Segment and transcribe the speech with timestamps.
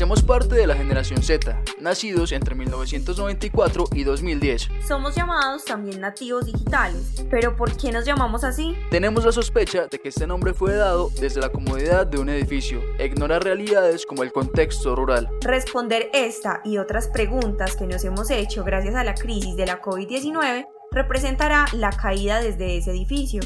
[0.00, 4.70] Hacemos parte de la generación Z, nacidos entre 1994 y 2010.
[4.88, 8.74] Somos llamados también nativos digitales, pero ¿por qué nos llamamos así?
[8.90, 12.80] Tenemos la sospecha de que este nombre fue dado desde la comodidad de un edificio,
[12.98, 15.28] ignorar realidades como el contexto rural.
[15.42, 19.82] Responder esta y otras preguntas que nos hemos hecho gracias a la crisis de la
[19.82, 23.42] COVID-19 representará la caída desde ese edificio.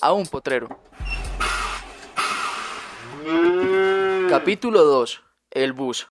[0.00, 0.68] A un potrero.
[4.30, 5.27] Capítulo 2.
[5.58, 6.06] El bus.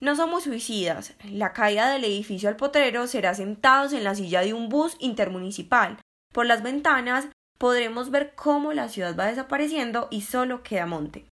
[0.00, 1.14] No somos suicidas.
[1.30, 6.00] La caída del edificio al potrero será sentados en la silla de un bus intermunicipal.
[6.32, 11.28] Por las ventanas podremos ver cómo la ciudad va desapareciendo y solo queda monte.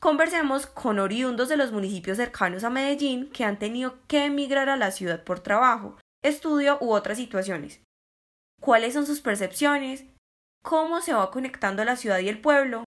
[0.00, 4.78] Conversemos con oriundos de los municipios cercanos a Medellín que han tenido que emigrar a
[4.78, 7.82] la ciudad por trabajo, estudio u otras situaciones.
[8.62, 10.06] ¿Cuáles son sus percepciones?
[10.62, 12.84] ¿Cómo se va conectando la ciudad y el pueblo?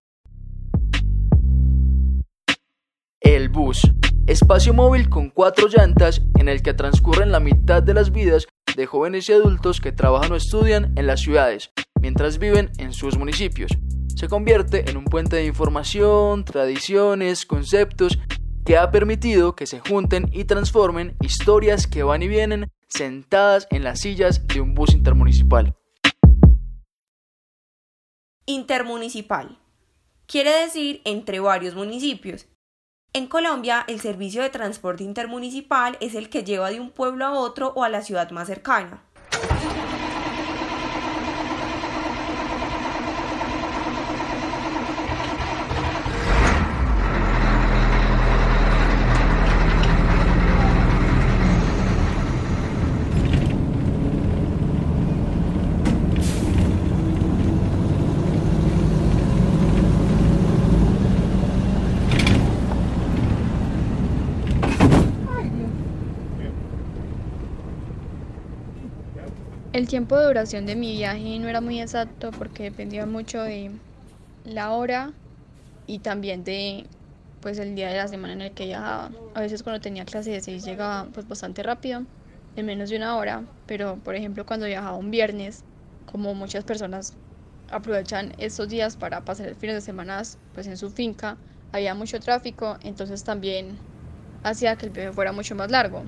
[3.20, 3.82] El bus,
[4.28, 8.86] espacio móvil con cuatro llantas en el que transcurren la mitad de las vidas de
[8.86, 13.72] jóvenes y adultos que trabajan o estudian en las ciudades, mientras viven en sus municipios.
[14.14, 18.20] Se convierte en un puente de información, tradiciones, conceptos
[18.64, 23.82] que ha permitido que se junten y transformen historias que van y vienen sentadas en
[23.82, 25.74] las sillas de un bus intermunicipal.
[28.46, 29.58] Intermunicipal.
[30.26, 32.46] Quiere decir entre varios municipios,
[33.18, 37.32] en Colombia, el servicio de transporte intermunicipal es el que lleva de un pueblo a
[37.32, 39.02] otro o a la ciudad más cercana.
[69.78, 73.70] El tiempo de duración de mi viaje no era muy exacto porque dependía mucho de
[74.42, 75.12] la hora
[75.86, 76.88] y también de
[77.38, 79.12] pues el día de la semana en el que viajaba.
[79.36, 82.02] A veces cuando tenía clase de 6 llegaba pues bastante rápido,
[82.56, 85.62] en menos de una hora, pero por ejemplo cuando viajaba un viernes,
[86.06, 87.12] como muchas personas
[87.68, 90.20] aprovechan estos días para pasar el fin de semana
[90.54, 91.38] pues en su finca,
[91.70, 93.78] había mucho tráfico, entonces también
[94.42, 96.02] hacía que el viaje fuera mucho más largo.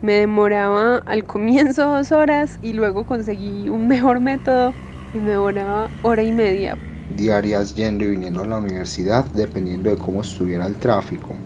[0.00, 4.76] Me demoraba al comienzo dos horas y luego conseguí un mejor método
[5.12, 6.78] y me demoraba hora y media.
[7.08, 11.36] Diarias yendo y viniendo a la universidad dependiendo de cómo estuviera el tráfico.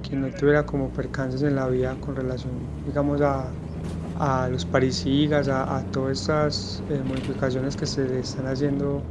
[0.00, 3.56] Que no tuviera como percances en la vida con relación, digamos, a,
[4.14, 9.08] a los parisigas, a, a todas estas eh, modificaciones que se le están haciendo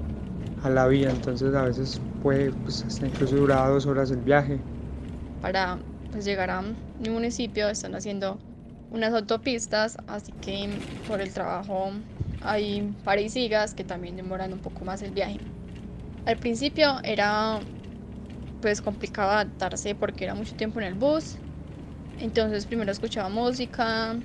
[0.57, 1.11] a la vía.
[1.11, 4.65] Entonces a veces puede, pues hasta incluso durar dos horas el viaje.
[5.39, 8.41] Para pues, llegar a mi municipio están haciendo
[8.91, 11.93] unas autopistas, así que por el trabajo
[12.41, 15.41] hay parisigas que también demoran un poco más el viaje.
[16.25, 17.67] Al principio era
[18.59, 21.39] pues complicado adaptarse porque era mucho tiempo en el bus.
[22.17, 24.21] Entonces primero escuchaba música,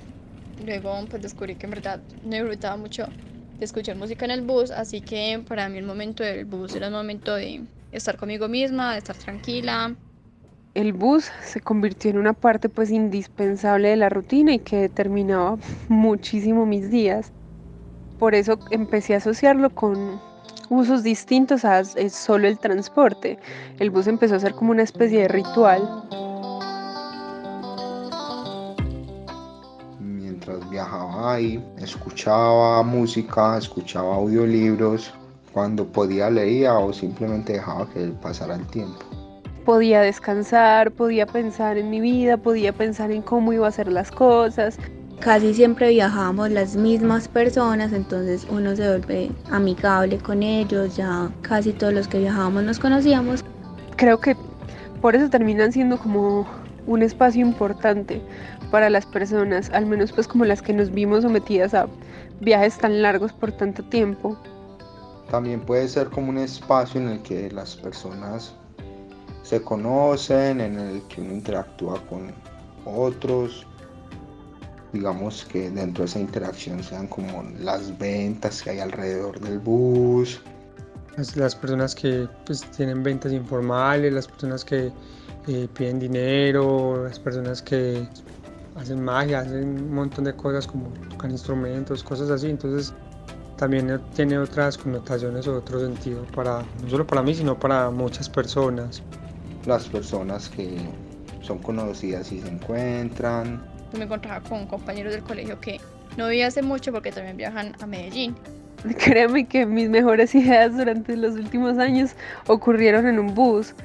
[0.57, 3.15] luego pues descubrí que en verdad no disfrutaba mucho
[3.59, 6.87] de escuchar música en el bus, así que para mí el momento del bus era
[6.87, 9.95] el momento de estar conmigo misma, de estar tranquila,
[10.77, 15.57] el bus se convirtió en una parte pues indispensable de la rutina y que determinaba
[15.89, 17.31] muchísimo mis días.
[18.19, 20.21] Por eso empecé a asociarlo con
[20.69, 23.39] usos distintos a solo el transporte.
[23.79, 25.81] El bus empezó a ser como una especie de ritual.
[29.99, 35.11] Mientras viajaba ahí, escuchaba música, escuchaba audiolibros,
[35.53, 39.16] cuando podía leía o simplemente dejaba que pasara el tiempo
[39.67, 44.11] podía descansar, podía pensar en mi vida, podía pensar en cómo iba a hacer las
[44.11, 44.77] cosas.
[45.19, 51.73] Casi siempre viajábamos las mismas personas, entonces uno se vuelve amigable con ellos, ya casi
[51.73, 53.43] todos los que viajábamos nos conocíamos.
[53.97, 54.37] Creo que
[55.01, 56.47] por eso terminan siendo como
[56.85, 58.21] un espacio importante
[58.71, 61.87] para las personas, al menos pues como las que nos vimos sometidas a
[62.39, 64.37] viajes tan largos por tanto tiempo.
[65.29, 68.55] También puede ser como un espacio en el que las personas
[69.47, 72.33] se conocen, en el que uno interactúa con
[72.85, 73.65] otros.
[74.91, 80.41] Digamos que dentro de esa interacción sean como las ventas que hay alrededor del bus.
[81.35, 84.91] Las, personas que pues, tienen ventas informales, las personas que
[85.47, 88.07] eh, piden dinero, las personas que
[88.75, 92.49] hacen magia, hacen un montón de cosas como tocan instrumentos, cosas así.
[92.49, 92.93] Entonces
[93.55, 98.29] también tiene otras connotaciones o otro sentido para no solo para mí, sino para muchas
[98.29, 99.01] personas
[99.67, 100.77] las personas que
[101.41, 103.61] son conocidas y se encuentran.
[103.97, 105.79] Me encontraba con compañeros del colegio que
[106.15, 108.35] no vi hace mucho porque también viajan a Medellín.
[108.97, 112.11] Créeme que mis mejores ideas durante los últimos años
[112.47, 113.75] ocurrieron en un bus.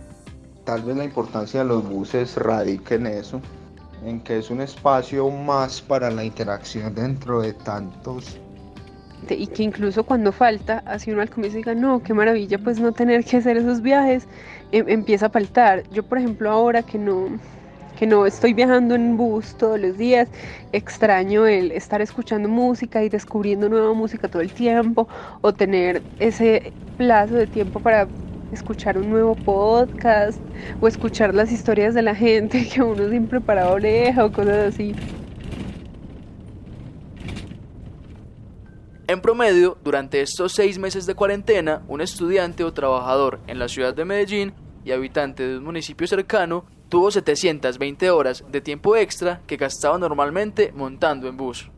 [0.64, 3.40] Tal vez la importancia de los buses radique en eso,
[4.04, 8.38] en que es un espacio más para la interacción dentro de tantos
[9.30, 12.92] y que incluso cuando falta, así uno al comienzo diga, no, qué maravilla pues no
[12.92, 14.28] tener que hacer esos viajes,
[14.70, 15.84] em, empieza a faltar.
[15.90, 17.40] Yo por ejemplo ahora que no,
[17.94, 20.30] que no estoy viajando en bus todos los días,
[20.72, 25.08] extraño el estar escuchando música y descubriendo nueva música todo el tiempo,
[25.40, 28.10] o tener ese plazo de tiempo para
[28.50, 30.42] escuchar un nuevo podcast,
[30.80, 34.96] o escuchar las historias de la gente que uno siempre para oreja o cosas así.
[39.12, 43.92] En promedio, durante estos seis meses de cuarentena, un estudiante o trabajador en la ciudad
[43.92, 44.54] de Medellín
[44.86, 50.72] y habitante de un municipio cercano tuvo 720 horas de tiempo extra que gastaba normalmente
[50.74, 51.70] montando en bus.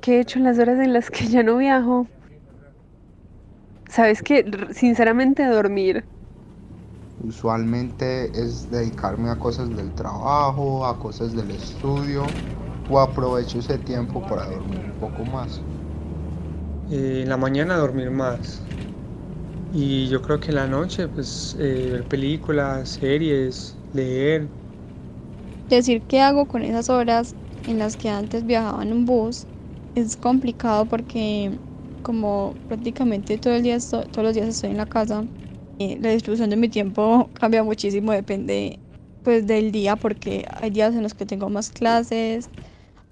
[0.00, 2.08] ¿Qué he hecho en las horas en las que ya no viajo?
[3.88, 6.04] Sabes que, sinceramente, dormir.
[7.22, 12.24] Usualmente es dedicarme a cosas del trabajo, a cosas del estudio
[12.86, 15.66] o aprovecho ese tiempo para dormir un poco más.
[16.88, 18.72] Eh, en la mañana dormir más.
[19.70, 24.52] Y yo creo que en la noche, pues, eh, ver películas, series, leer.
[25.68, 27.36] Decir qué hago con esas horas
[27.66, 29.46] en las que antes viajaba en un bus
[29.94, 31.60] es complicado porque
[32.02, 35.26] como prácticamente todo el día todos los días estoy en la casa,
[35.78, 38.80] eh, la distribución de mi tiempo cambia muchísimo, depende
[39.22, 42.50] pues del día porque hay días en los que tengo más clases,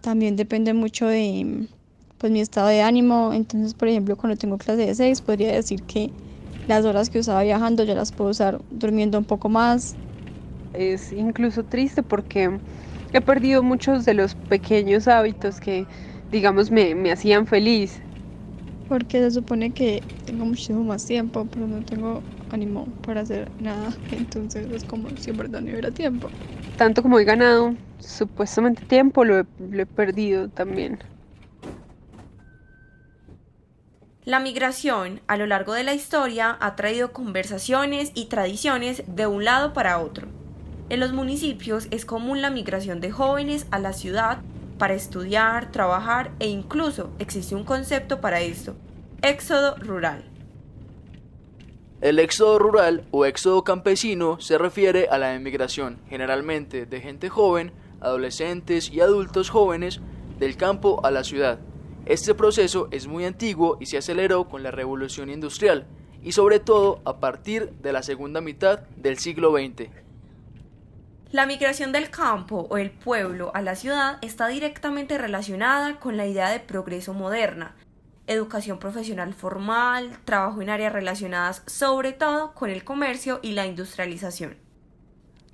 [0.05, 1.69] también depende mucho de
[2.19, 3.33] pues, mi estado de ánimo.
[3.35, 6.15] Entonces, por ejemplo, cuando tengo clase de 6, podría decir que
[6.67, 9.99] las horas que usaba viajando ya las puedo usar durmiendo un poco más.
[10.75, 12.61] Es incluso triste porque
[13.13, 15.89] he perdido muchos de los pequeños hábitos que,
[16.31, 18.03] digamos, me, me hacían feliz.
[18.87, 23.99] Porque se supone que tengo muchísimo más tiempo, pero no tengo ánimo para hacer nada.
[24.11, 26.33] Entonces es como si en verdad no hubiera tiempo.
[26.77, 30.99] Tanto como he ganado supuestamente tiempo, lo he, perdido también.
[34.25, 39.45] La migración a lo largo de la historia ha traído conversaciones y tradiciones de un
[39.45, 40.29] lado para otro.
[40.89, 44.39] En los municipios es común la migración de jóvenes a la ciudad
[44.79, 48.75] para estudiar, trabajar e incluso existe un concepto para esto,
[49.23, 50.25] éxodo rural.
[52.01, 57.73] El éxodo rural o éxodo campesino se refiere a la emigración generalmente de gente joven,
[58.01, 60.01] adolescentes y adultos jóvenes
[60.39, 61.59] del campo a la ciudad.
[62.07, 65.87] Este proceso es muy antiguo y se aceleró con la revolución industrial
[66.23, 69.91] y sobre todo a partir de la segunda mitad del siglo XX.
[71.31, 76.27] La migración del campo o el pueblo a la ciudad está directamente relacionada con la
[76.27, 77.75] idea de progreso moderna,
[78.27, 84.64] educación profesional formal, trabajo en áreas relacionadas sobre todo con el comercio y la industrialización.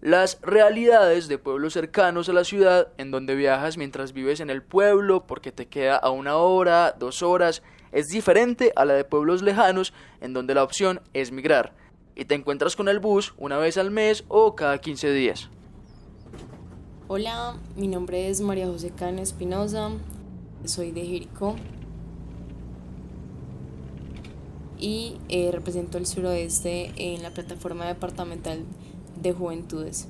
[0.01, 4.63] Las realidades de pueblos cercanos a la ciudad, en donde viajas mientras vives en el
[4.63, 7.63] pueblo porque te queda a una hora, dos horas,
[7.93, 9.93] es diferente a la de pueblos lejanos,
[10.23, 11.75] en donde la opción es migrar,
[12.17, 15.51] y te encuentras con el bus una vez al mes o cada 15 días.
[17.07, 19.91] Hola, mi nombre es María José Can Espinosa,
[20.65, 21.57] soy de Jericó
[24.79, 28.65] y eh, represento el suroeste en la plataforma departamental
[29.23, 30.09] de juventudes.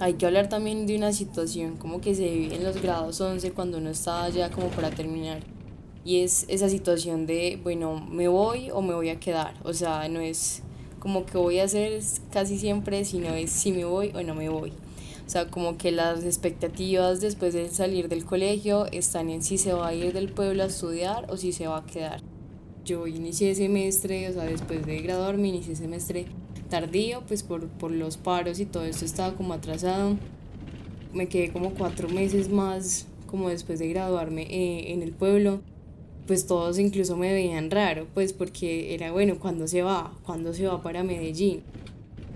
[0.00, 3.52] Hay que hablar también de una situación como que se vive en los grados 11
[3.52, 5.54] cuando uno está ya como para terminar
[6.04, 9.54] y es esa situación de, bueno, me voy o me voy a quedar.
[9.64, 10.62] O sea, no es
[10.98, 12.00] como que voy a hacer
[12.30, 14.72] casi siempre, sino es si me voy o no me voy.
[15.26, 19.72] O sea, como que las expectativas después de salir del colegio están en si se
[19.72, 22.20] va a ir del pueblo a estudiar o si se va a quedar.
[22.84, 26.26] Yo inicié semestre, o sea, después de graduarme, inicié semestre
[26.68, 30.16] tardío, pues por, por los paros y todo esto estaba como atrasado.
[31.14, 35.60] Me quedé como cuatro meses más, como después de graduarme eh, en el pueblo
[36.26, 40.12] pues todos incluso me veían raro, pues porque era bueno, ¿cuándo se va?
[40.24, 41.62] ¿Cuándo se va para Medellín?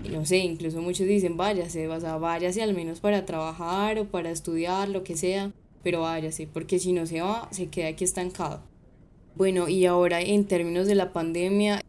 [0.03, 4.05] Y no sé, incluso muchos dicen, váyase, o sea, váyase al menos para trabajar o
[4.05, 5.51] para estudiar, lo que sea,
[5.83, 8.61] pero váyase, porque si no se va, se queda aquí estancado.
[9.35, 11.81] Bueno, y ahora en términos de la pandemia,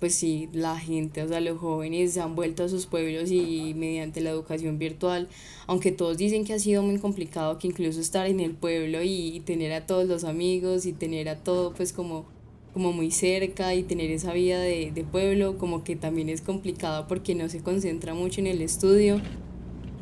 [0.00, 3.74] pues sí, la gente, o sea, los jóvenes se han vuelto a sus pueblos y
[3.74, 5.28] mediante la educación virtual,
[5.66, 9.40] aunque todos dicen que ha sido muy complicado, que incluso estar en el pueblo y,
[9.44, 12.24] tener a todos los amigos y tener a todo pues como,
[12.72, 17.06] como muy cerca y tener esa vida de, de pueblo, como que también es complicado
[17.08, 19.20] porque no se concentra mucho en el estudio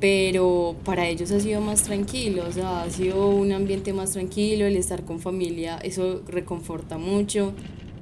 [0.01, 4.65] pero para ellos ha sido más tranquilo, o sea, ha sido un ambiente más tranquilo,
[4.65, 7.53] el estar con familia, eso reconforta mucho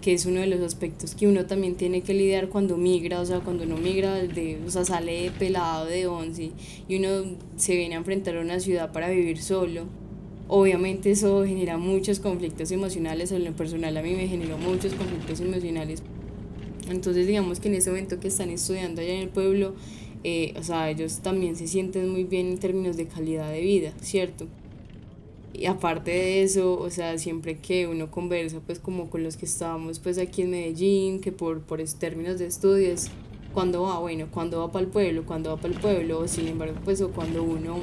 [0.06, 3.26] que es uno de los aspectos que uno también tiene que lidiar cuando migra, o
[3.26, 6.52] sea, cuando uno migra, de, o sea, sale pelado de once
[6.86, 9.86] y uno se viene a enfrentar a una ciudad para vivir solo.
[10.48, 15.40] Obviamente eso genera muchos conflictos emocionales, en lo personal a mí me generó muchos conflictos
[15.40, 16.02] emocionales.
[16.88, 19.74] Entonces digamos que en ese momento que están estudiando allá en el pueblo,
[20.22, 23.92] eh, o sea, ellos también se sienten muy bien en términos de calidad de vida,
[24.00, 24.46] ¿cierto?
[25.58, 29.46] y aparte de eso, o sea, siempre que uno conversa pues como con los que
[29.46, 33.06] estábamos pues aquí en Medellín, que por, por términos de estudios,
[33.54, 36.76] cuando va, bueno, cuando va para el pueblo, cuando va para el pueblo, sin embargo
[36.84, 37.78] pues o cuando uno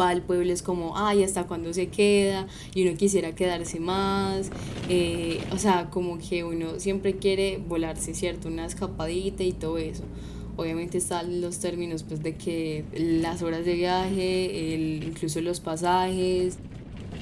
[0.00, 4.50] va al pueblo es como, ay, hasta cuando se queda, y uno quisiera quedarse más,
[4.88, 8.48] eh, o sea, como que uno siempre quiere volarse, ¿cierto?
[8.48, 10.04] Una escapadita y todo eso.
[10.56, 16.58] Obviamente están los términos pues de que las horas de viaje, el, incluso los pasajes,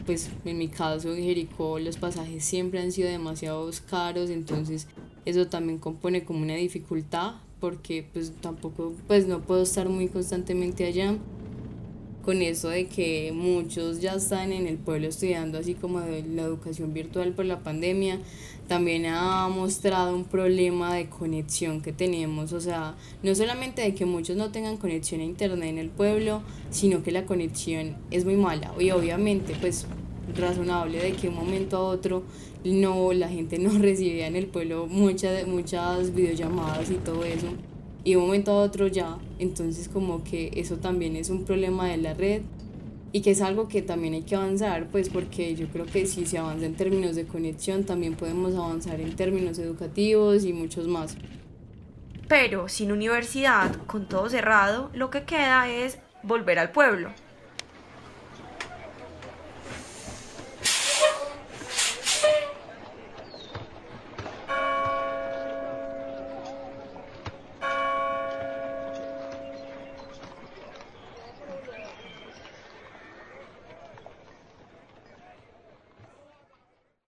[0.07, 4.87] pues en mi caso en Jericó los pasajes siempre han sido demasiado caros, entonces
[5.25, 10.87] eso también compone como una dificultad porque pues tampoco pues no puedo estar muy constantemente
[10.87, 11.15] allá
[12.29, 16.43] con eso de que muchos ya están en el pueblo estudiando así como de la
[16.43, 18.19] educación virtual por la pandemia
[18.67, 24.05] también ha mostrado un problema de conexión que tenemos, o sea, no solamente de que
[24.05, 28.37] muchos no tengan conexión a internet en el pueblo, sino que la conexión es muy
[28.37, 28.75] mala.
[28.79, 29.87] Y obviamente pues
[30.37, 32.25] razonable de que un momento a otro
[32.63, 37.47] no la gente no recibía en el pueblo muchas muchas videollamadas y todo eso
[38.09, 41.99] y un momento a otro ya entonces como que eso también es un problema de
[41.99, 42.41] la red
[43.13, 46.25] y que es algo que también hay que avanzar, pues porque yo creo que si
[46.25, 51.17] se avanza en términos de conexión, también podemos avanzar en términos educativos y muchos más.
[52.29, 57.11] Pero sin universidad, con todo cerrado, lo que queda es volver al pueblo,